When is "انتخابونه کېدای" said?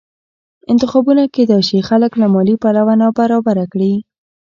0.71-1.61